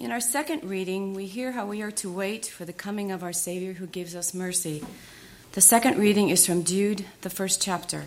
[0.00, 3.22] In our second reading, we hear how we are to wait for the coming of
[3.22, 4.82] our Savior who gives us mercy.
[5.52, 8.04] The second reading is from Jude, the first chapter.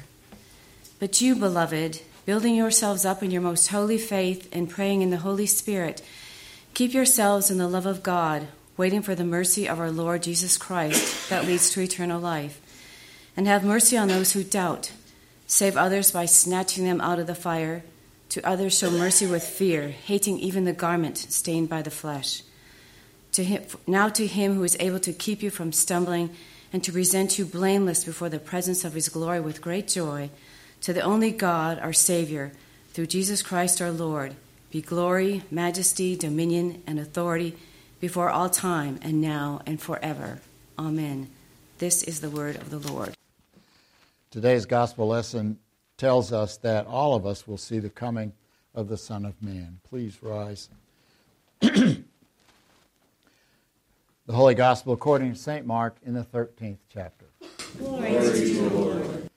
[1.00, 5.18] But you, beloved, building yourselves up in your most holy faith and praying in the
[5.18, 6.02] Holy Spirit,
[6.74, 10.58] keep yourselves in the love of God, waiting for the mercy of our Lord Jesus
[10.58, 12.60] Christ that leads to eternal life.
[13.38, 14.92] And have mercy on those who doubt.
[15.46, 17.84] Save others by snatching them out of the fire
[18.34, 22.42] to others, show mercy with fear, hating even the garment stained by the flesh.
[23.34, 26.32] To him, now to him who is able to keep you from stumbling
[26.72, 30.32] and to present you blameless before the presence of his glory with great joy,
[30.82, 32.52] to the only God, our Savior,
[32.94, 34.36] through Jesus Christ our Lord,
[34.72, 37.56] be glory, majesty, dominion, and authority
[38.00, 40.40] before all time, and now and forever.
[40.80, 41.30] Amen.
[41.78, 43.14] This is the word of the Lord.
[44.32, 45.60] Today's gospel lesson
[45.98, 48.34] tells us that all of us will see the coming
[48.74, 49.80] of the Son of Man.
[49.88, 50.70] Please rise.
[51.62, 52.04] the
[54.30, 55.66] Holy Gospel according to St.
[55.66, 57.26] Mark in the 13th chapter.
[57.78, 59.30] Glory to Lord.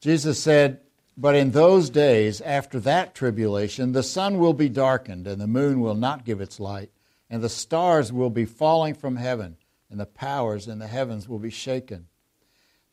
[0.00, 0.80] Jesus said,
[1.16, 5.80] But in those days, after that tribulation, the sun will be darkened, and the moon
[5.80, 6.90] will not give its light,
[7.30, 9.56] and the stars will be falling from heaven,
[9.90, 12.08] and the powers in the heavens will be shaken.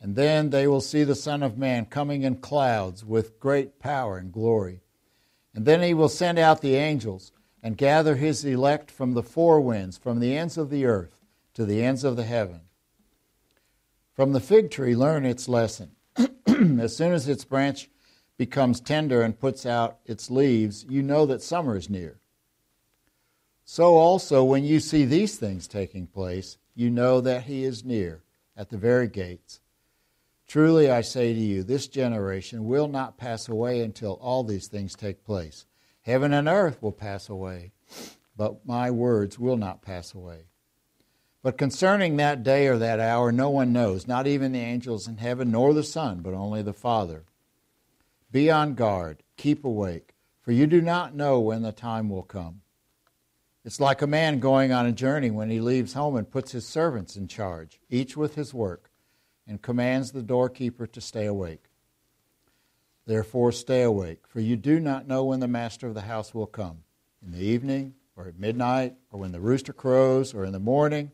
[0.02, 4.18] And then they will see the Son of Man coming in clouds with great power
[4.18, 4.82] and glory.
[5.54, 9.60] And then he will send out the angels and gather his elect from the four
[9.60, 12.62] winds, from the ends of the earth to the ends of the heaven.
[14.14, 15.92] From the fig tree, learn its lesson.
[16.48, 17.90] as soon as its branch
[18.38, 22.20] becomes tender and puts out its leaves, you know that summer is near.
[23.66, 28.24] So also, when you see these things taking place, you know that he is near,
[28.56, 29.60] at the very gates.
[30.50, 34.96] Truly I say to you, this generation will not pass away until all these things
[34.96, 35.68] take place.
[36.02, 37.72] Heaven and earth will pass away,
[38.36, 40.48] but my words will not pass away.
[41.44, 45.18] But concerning that day or that hour, no one knows, not even the angels in
[45.18, 47.26] heaven, nor the Son, but only the Father.
[48.32, 52.62] Be on guard, keep awake, for you do not know when the time will come.
[53.64, 56.68] It's like a man going on a journey when he leaves home and puts his
[56.68, 58.89] servants in charge, each with his work
[59.50, 61.64] and commands the doorkeeper to stay awake.
[63.08, 66.46] Therefore, stay awake, for you do not know when the master of the house will
[66.46, 66.84] come
[67.26, 71.12] in the evening, or at midnight, or when the rooster crows, or in the morning,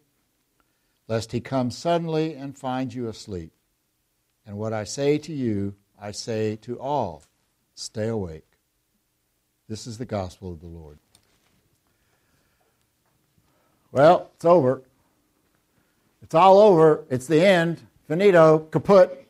[1.07, 3.53] lest he come suddenly and find you asleep.
[4.45, 7.23] And what I say to you, I say to all
[7.75, 8.45] stay awake.
[9.69, 10.99] This is the gospel of the Lord.
[13.93, 14.81] Well, it's over.
[16.21, 17.05] It's all over.
[17.09, 17.81] It's the end.
[18.07, 19.27] Finito, kaput.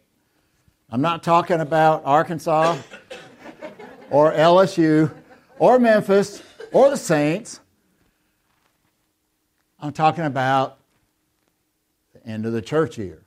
[0.90, 2.78] I'm not talking about Arkansas
[4.10, 5.14] or LSU
[5.60, 6.44] or Memphis
[6.74, 7.62] or the Saints.
[9.80, 10.78] I'm talking about
[12.14, 13.22] the end of the church year.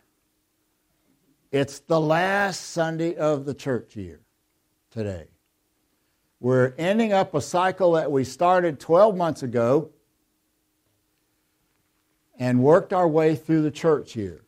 [1.50, 4.20] It's the last Sunday of the church year
[4.90, 5.28] today.
[6.40, 9.88] We're ending up a cycle that we started 12 months ago
[12.38, 14.42] and worked our way through the church year.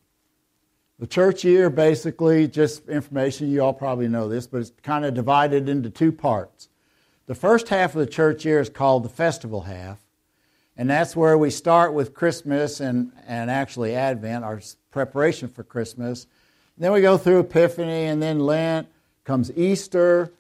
[1.01, 5.15] The church year, basically, just information, you all probably know this, but it's kind of
[5.15, 6.69] divided into two parts.
[7.25, 9.99] The first half of the church year is called the festival half,
[10.77, 16.27] and that's where we start with Christmas and, and actually Advent, our preparation for Christmas.
[16.77, 18.87] Then we go through Epiphany, and then Lent,
[19.25, 20.35] comes Easter,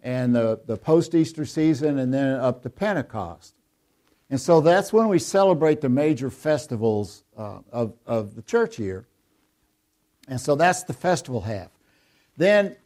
[0.00, 3.56] and the, the post Easter season, and then up to Pentecost.
[4.30, 9.08] And so that's when we celebrate the major festivals uh, of, of the church year.
[10.28, 11.68] And so that's the festival half.
[12.36, 12.76] Then,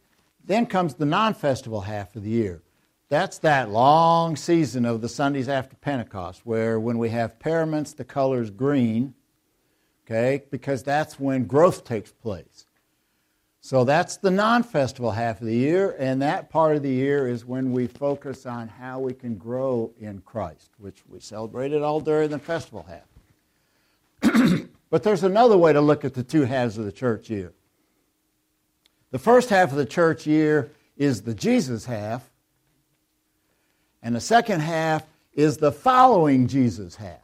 [0.45, 2.61] then comes the non festival half of the year.
[3.09, 8.03] That's that long season of the Sundays after Pentecost, where when we have paraments, the
[8.03, 9.15] color's green,
[10.05, 12.67] okay, because that's when growth takes place.
[13.61, 17.27] So that's the non festival half of the year, and that part of the year
[17.27, 21.99] is when we focus on how we can grow in Christ, which we celebrated all
[21.99, 23.08] during the festival half.
[24.89, 27.53] But there's another way to look at the two halves of the church year.
[29.11, 32.29] The first half of the church year is the Jesus half,
[34.01, 35.03] and the second half
[35.33, 37.17] is the following Jesus half.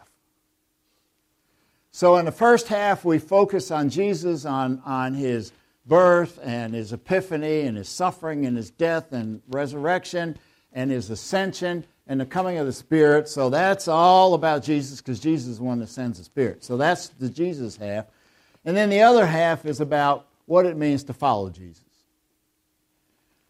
[1.91, 5.53] So, in the first half, we focus on Jesus, on, on his
[5.85, 10.37] birth and his epiphany and his suffering and his death and resurrection
[10.73, 13.27] and his ascension and the coming of the Spirit.
[13.27, 16.63] So that's all about Jesus because Jesus is the one that sends the Spirit.
[16.63, 18.05] So that's the Jesus half.
[18.63, 21.83] And then the other half is about what it means to follow Jesus.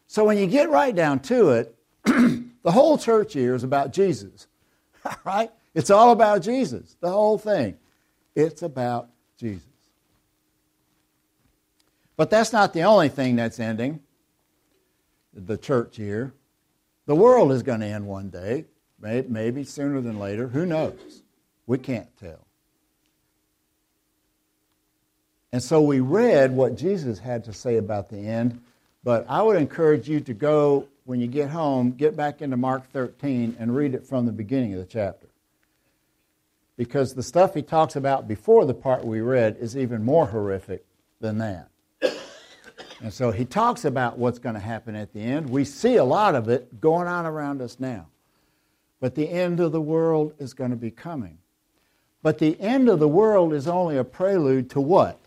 [0.06, 1.74] So when you get right down to it,
[2.04, 4.46] the whole church year is about Jesus.
[5.24, 5.50] right?
[5.74, 7.76] It's all about Jesus, the whole thing.
[8.34, 9.62] It's about Jesus.
[12.16, 14.00] But that's not the only thing that's ending
[15.34, 16.32] the church here.
[17.06, 18.66] The world is going to end one day,
[19.00, 20.48] maybe sooner than later.
[20.48, 21.22] Who knows?
[21.66, 22.46] We can't tell.
[25.52, 28.60] And so we read what Jesus had to say about the end,
[29.04, 32.90] but I would encourage you to go, when you get home, get back into Mark
[32.90, 35.28] 13 and read it from the beginning of the chapter.
[36.76, 40.84] Because the stuff he talks about before the part we read is even more horrific
[41.20, 41.68] than that.
[43.00, 45.50] And so he talks about what's going to happen at the end.
[45.50, 48.06] We see a lot of it going on around us now.
[49.00, 51.38] But the end of the world is going to be coming.
[52.22, 55.20] But the end of the world is only a prelude to what?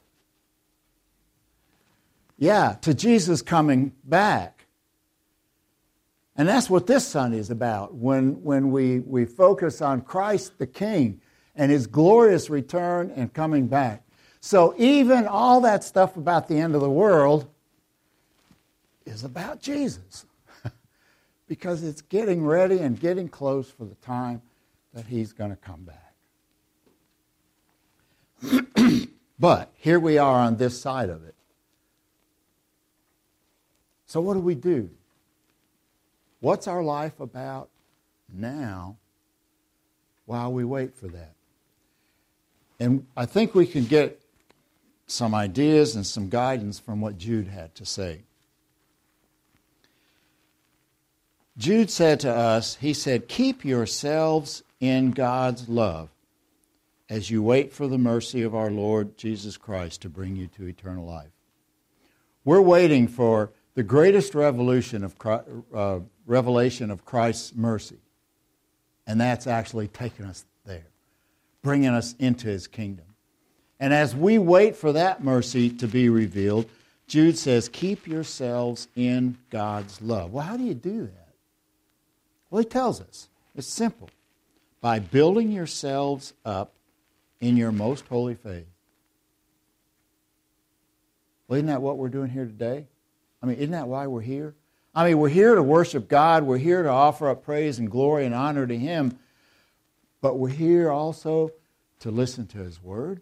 [2.38, 4.66] Yeah, to Jesus coming back.
[6.36, 7.94] And that's what this Sunday is about.
[7.94, 11.22] When, when we, we focus on Christ the King
[11.56, 14.04] and his glorious return and coming back.
[14.40, 17.48] So even all that stuff about the end of the world
[19.10, 20.26] is about Jesus
[21.48, 24.42] because it's getting ready and getting close for the time
[24.94, 26.14] that he's going to come back.
[29.40, 31.36] but here we are on this side of it.
[34.06, 34.90] So, what do we do?
[36.40, 37.70] What's our life about
[38.34, 38.96] now
[40.26, 41.34] while we wait for that?
[42.80, 44.22] And I think we can get
[45.06, 48.22] some ideas and some guidance from what Jude had to say.
[51.60, 56.08] Jude said to us, he said, Keep yourselves in God's love
[57.10, 60.68] as you wait for the mercy of our Lord Jesus Christ to bring you to
[60.68, 61.32] eternal life.
[62.46, 65.16] We're waiting for the greatest revolution of
[65.76, 68.00] uh, revelation of Christ's mercy,
[69.06, 70.88] and that's actually taking us there,
[71.62, 73.06] bringing us into his kingdom.
[73.82, 76.70] And as we wait for that mercy to be revealed,
[77.08, 80.32] Jude says, Keep yourselves in God's love.
[80.32, 81.29] Well, how do you do that?
[82.50, 84.10] Well, he tells us it's simple
[84.82, 86.74] by building yourselves up
[87.40, 88.66] in your most holy faith.
[91.48, 92.88] Well, isn't that what we're doing here today?
[93.42, 94.56] I mean, isn't that why we're here?
[94.94, 96.44] I mean, we're here to worship God.
[96.44, 99.18] We're here to offer up praise and glory and honor to Him.
[100.22, 101.52] But we're here also
[102.00, 103.22] to listen to His Word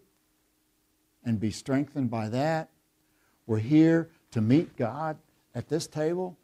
[1.24, 2.70] and be strengthened by that.
[3.46, 5.18] We're here to meet God
[5.54, 6.36] at this table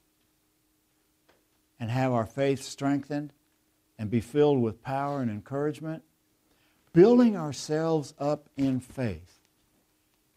[1.78, 3.32] and have our faith strengthened
[3.98, 6.02] and be filled with power and encouragement,
[6.92, 9.40] building ourselves up in faith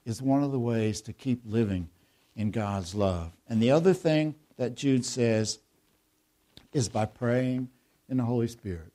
[0.06, 1.90] is one of the ways to keep living
[2.36, 3.32] in God's love.
[3.48, 5.60] And the other thing that Jude says
[6.74, 7.70] is by praying
[8.10, 8.92] in the Holy Spirit.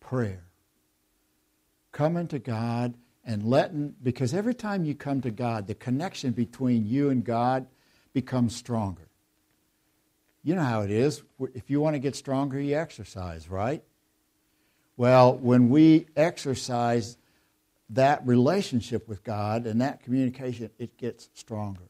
[0.00, 0.44] Prayer.
[1.92, 2.94] Coming to God
[3.24, 7.66] and letting, because every time you come to God, the connection between you and God
[8.12, 9.09] becomes stronger.
[10.42, 11.22] You know how it is.
[11.54, 13.82] If you want to get stronger, you exercise, right?
[14.96, 17.16] Well, when we exercise
[17.90, 21.82] that relationship with God and that communication, it gets stronger.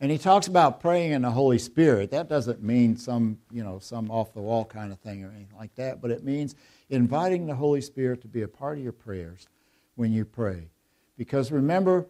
[0.00, 2.10] And he talks about praying in the Holy Spirit.
[2.10, 5.56] That doesn't mean some, you know, some off the wall kind of thing or anything
[5.56, 6.54] like that, but it means
[6.90, 9.48] inviting the Holy Spirit to be a part of your prayers
[9.94, 10.68] when you pray.
[11.16, 12.06] Because remember,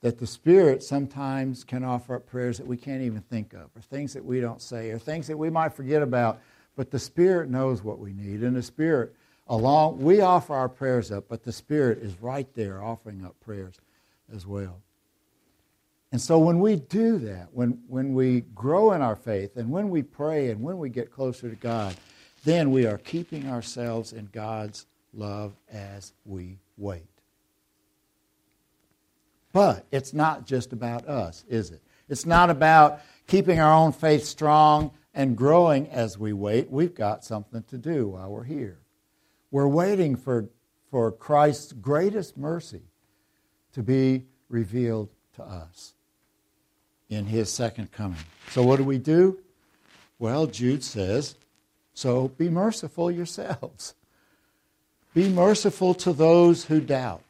[0.00, 3.82] that the Spirit sometimes can offer up prayers that we can't even think of, or
[3.82, 6.40] things that we don't say, or things that we might forget about.
[6.76, 9.14] But the Spirit knows what we need, and the Spirit,
[9.48, 13.80] along, we offer our prayers up, but the Spirit is right there offering up prayers
[14.32, 14.80] as well.
[16.12, 19.90] And so when we do that, when, when we grow in our faith, and when
[19.90, 21.96] we pray, and when we get closer to God,
[22.44, 27.17] then we are keeping ourselves in God's love as we wait.
[29.52, 31.82] But it's not just about us, is it?
[32.08, 36.70] It's not about keeping our own faith strong and growing as we wait.
[36.70, 38.78] We've got something to do while we're here.
[39.50, 40.48] We're waiting for,
[40.90, 42.82] for Christ's greatest mercy
[43.72, 45.94] to be revealed to us
[47.08, 48.18] in his second coming.
[48.50, 49.38] So, what do we do?
[50.18, 51.36] Well, Jude says,
[51.94, 53.94] so be merciful yourselves.
[55.14, 57.27] Be merciful to those who doubt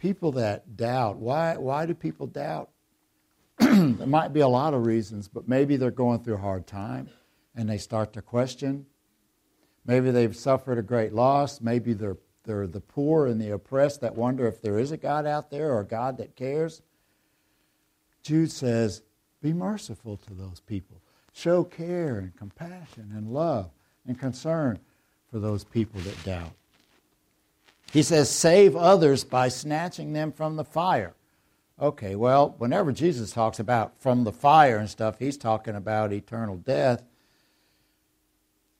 [0.00, 1.18] people that doubt.
[1.18, 2.70] Why, why do people doubt?
[3.58, 7.08] there might be a lot of reasons, but maybe they're going through a hard time
[7.54, 8.86] and they start to question.
[9.86, 11.60] Maybe they've suffered a great loss.
[11.60, 15.26] Maybe they're, they're the poor and the oppressed that wonder if there is a God
[15.26, 16.82] out there or a God that cares.
[18.22, 19.02] Jude says,
[19.42, 21.02] Be merciful to those people.
[21.32, 23.70] Show care and compassion and love.
[24.06, 24.78] and concern
[25.30, 26.52] for those people that doubt.
[27.92, 31.14] He says, save others by snatching them from the fire.
[31.80, 36.56] Okay, well, whenever Jesus talks about from the fire and stuff, he's talking about eternal
[36.56, 37.02] death.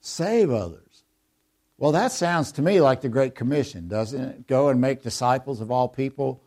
[0.00, 1.02] Save others.
[1.79, 4.47] Well, that sounds to me like the Great Commission, doesn't it?
[4.47, 6.43] Go and make disciples of all people.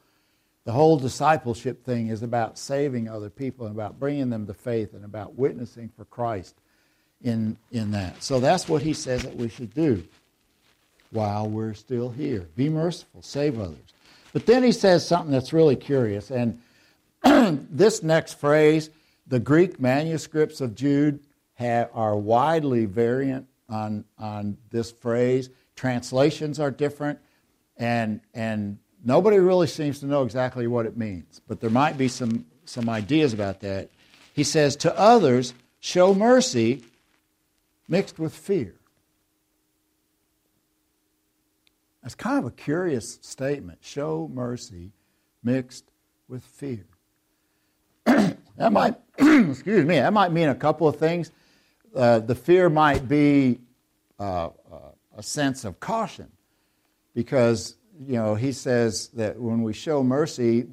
[0.63, 4.93] The whole discipleship thing is about saving other people and about bringing them to faith
[4.93, 6.55] and about witnessing for Christ
[7.22, 8.24] in, in that.
[8.24, 10.03] So that's what he says that we should do
[11.13, 12.48] while we're still here.
[12.55, 13.77] Be merciful, save others.
[14.34, 16.32] But then he says something that's really curious.
[16.32, 16.60] And
[17.24, 18.89] this next phrase,
[19.27, 21.20] the Greek manuscripts of Jude
[21.55, 25.50] have, are widely variant on, on this phrase.
[25.75, 27.20] Translations are different,
[27.77, 32.08] and, and nobody really seems to know exactly what it means, but there might be
[32.08, 33.89] some, some ideas about that.
[34.34, 36.84] He says, To others, show mercy
[37.88, 38.74] mixed with fear.
[42.03, 43.79] That's kind of a curious statement.
[43.81, 44.91] Show mercy
[45.41, 45.86] mixed
[46.27, 46.86] with fear.
[48.05, 51.31] that might, excuse me, that might mean a couple of things.
[51.95, 53.60] Uh, the fear might be
[54.19, 54.50] uh, uh,
[55.15, 56.29] a sense of caution
[57.13, 60.67] because, you know, he says that when we show mercy,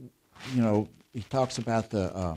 [0.55, 2.37] you know, he talks about the uh,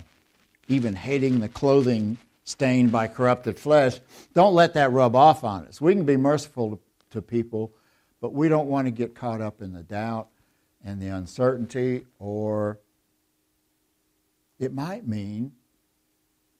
[0.67, 3.99] even hating the clothing stained by corrupted flesh.
[4.33, 5.81] Don't let that rub off on us.
[5.81, 6.79] We can be merciful to,
[7.11, 7.71] to people,
[8.23, 10.29] but we don't want to get caught up in the doubt
[10.81, 12.79] and the uncertainty, or
[14.57, 15.51] it might mean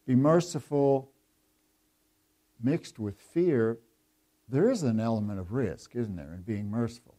[0.05, 1.09] be merciful
[2.61, 3.77] mixed with fear,
[4.49, 7.15] there is an element of risk, isn't there, in being merciful?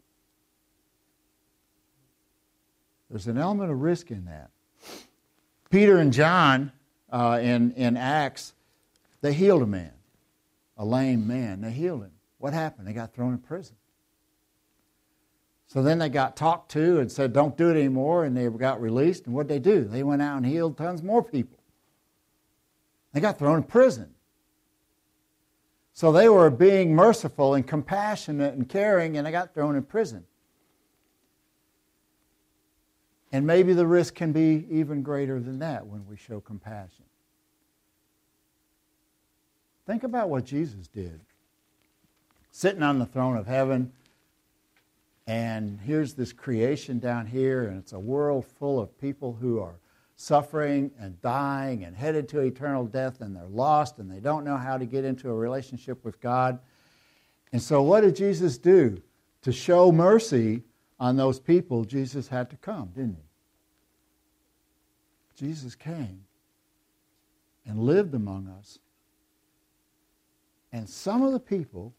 [3.09, 4.51] There's an element of risk in that.
[5.71, 6.71] Peter and John
[7.11, 8.53] uh, in, in Acts,
[9.23, 9.95] they healed a man,
[10.77, 11.63] a lame man.
[11.63, 12.13] They healed him.
[12.37, 12.87] What happened?
[12.87, 13.77] They got thrown in prison.
[15.66, 18.80] So then they got talked to and said, don't do it anymore, and they got
[18.80, 19.26] released.
[19.26, 19.85] And what they do?
[19.85, 21.59] They went out and healed tons more people.
[23.12, 24.11] They got thrown in prison.
[25.92, 30.25] So they were being merciful and compassionate and caring, and they got thrown in prison.
[33.33, 37.04] And maybe the risk can be even greater than that when we show compassion.
[39.87, 41.21] Think about what Jesus did.
[42.50, 43.92] Sitting on the throne of heaven,
[45.26, 49.78] and here's this creation down here, and it's a world full of people who are
[50.16, 54.57] suffering and dying and headed to eternal death, and they're lost and they don't know
[54.57, 56.59] how to get into a relationship with God.
[57.52, 59.00] And so, what did Jesus do?
[59.43, 60.62] To show mercy
[61.00, 63.25] on those people, Jesus had to come, didn't he?
[65.47, 66.25] Jesus came
[67.66, 68.78] and lived among us.
[70.73, 71.95] And some of the people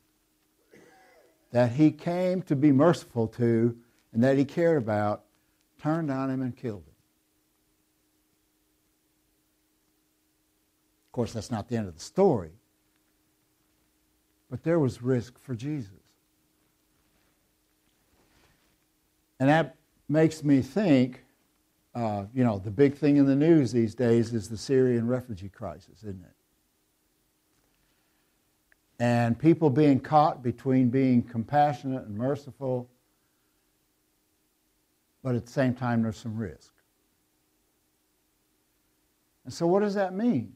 [1.55, 3.77] that he came to be merciful to
[4.11, 5.23] and that he cared about
[5.81, 6.95] turned on him and killed him.
[11.07, 12.51] Of course, that's not the end of the story.
[14.51, 15.93] But there was risk for Jesus.
[19.39, 19.77] And that
[20.09, 21.23] makes me think,
[21.93, 25.47] uh, you know, the big thing in the news these days is the Syrian refugee
[25.47, 26.35] crisis, isn't it?
[28.99, 32.89] And people being caught between being compassionate and merciful,
[35.21, 36.71] but at the same time, there's some risk.
[39.43, 40.53] And so, what does that mean?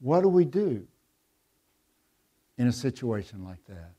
[0.00, 0.86] What do we do
[2.58, 3.92] in a situation like that?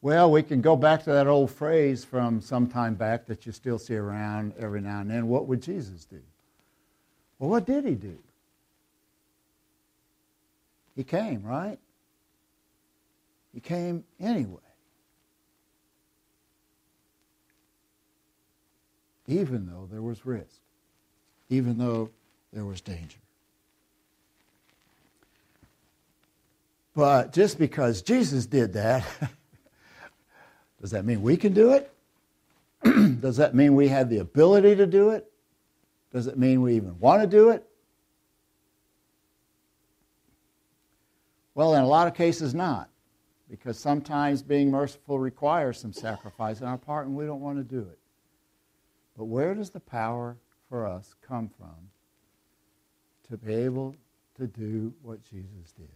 [0.00, 3.52] Well, we can go back to that old phrase from some time back that you
[3.52, 5.28] still see around every now and then.
[5.28, 6.20] What would Jesus do?
[7.38, 8.18] Well, what did he do?
[10.94, 11.78] He came, right?
[13.52, 14.60] He came anyway.
[19.26, 20.60] Even though there was risk,
[21.48, 22.10] even though
[22.52, 23.18] there was danger.
[26.94, 29.04] But just because Jesus did that,
[30.80, 31.90] does that mean we can do it?
[33.20, 35.30] does that mean we have the ability to do it?
[36.12, 37.66] Does it mean we even want to do it?
[41.54, 42.88] Well, in a lot of cases, not.
[43.48, 47.64] Because sometimes being merciful requires some sacrifice on our part, and we don't want to
[47.64, 47.98] do it.
[49.16, 50.36] But where does the power
[50.68, 51.90] for us come from
[53.28, 53.94] to be able
[54.38, 55.88] to do what Jesus did?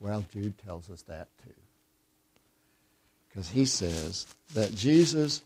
[0.00, 1.52] Well, Jude tells us that too.
[3.28, 5.42] Because he says that Jesus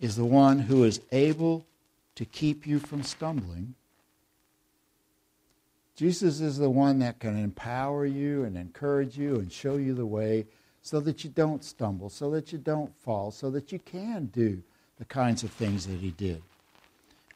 [0.00, 1.66] is the one who is able
[2.14, 3.74] to keep you from stumbling.
[5.98, 10.06] Jesus is the one that can empower you and encourage you and show you the
[10.06, 10.46] way
[10.80, 14.62] so that you don't stumble, so that you don't fall, so that you can do
[15.00, 16.40] the kinds of things that he did.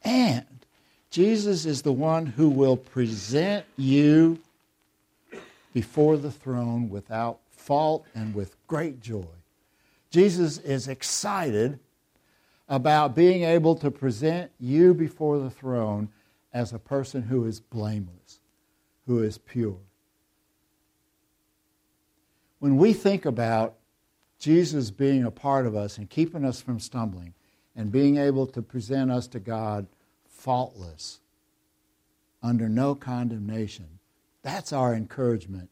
[0.04, 0.46] And
[1.10, 4.38] Jesus is the one who will present you
[5.74, 9.26] before the throne without fault and with great joy.
[10.12, 11.80] Jesus is excited
[12.68, 16.10] about being able to present you before the throne
[16.54, 18.38] as a person who is blameless,
[19.06, 19.78] who is pure.
[22.58, 23.74] When we think about
[24.38, 27.34] Jesus being a part of us and keeping us from stumbling
[27.74, 29.86] and being able to present us to God
[30.28, 31.20] faultless,
[32.42, 33.86] under no condemnation,
[34.42, 35.70] that's our encouragement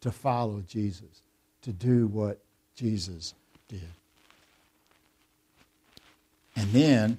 [0.00, 1.22] to follow Jesus,
[1.62, 2.38] to do what
[2.74, 3.34] Jesus
[3.68, 3.82] did.
[6.56, 7.18] And then,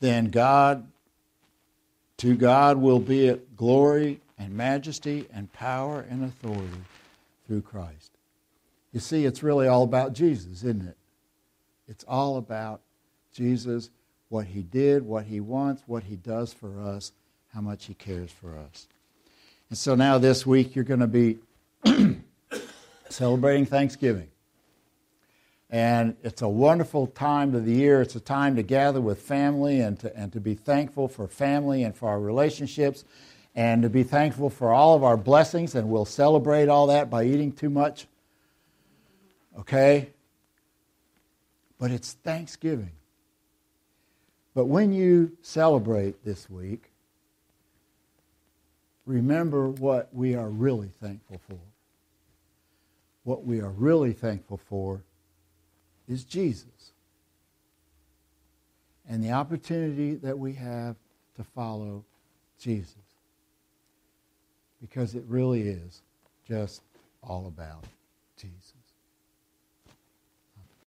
[0.00, 0.86] then God,
[2.20, 6.82] to God will be it glory and majesty and power and authority
[7.46, 8.10] through Christ.
[8.92, 10.98] You see, it's really all about Jesus, isn't it?
[11.88, 12.82] It's all about
[13.32, 13.88] Jesus,
[14.28, 17.12] what he did, what he wants, what he does for us,
[17.54, 18.86] how much he cares for us.
[19.70, 21.38] And so now this week you're going to be
[23.08, 24.28] celebrating Thanksgiving.
[25.70, 28.02] And it's a wonderful time of the year.
[28.02, 31.84] It's a time to gather with family and to, and to be thankful for family
[31.84, 33.04] and for our relationships
[33.54, 35.76] and to be thankful for all of our blessings.
[35.76, 38.08] And we'll celebrate all that by eating too much.
[39.60, 40.10] Okay?
[41.78, 42.92] But it's Thanksgiving.
[44.54, 46.90] But when you celebrate this week,
[49.06, 51.60] remember what we are really thankful for.
[53.22, 55.02] What we are really thankful for
[56.10, 56.92] is Jesus
[59.08, 60.96] and the opportunity that we have
[61.36, 62.04] to follow
[62.58, 62.94] Jesus.
[64.80, 66.02] Because it really is
[66.46, 66.82] just
[67.22, 67.84] all about
[68.36, 68.79] Jesus.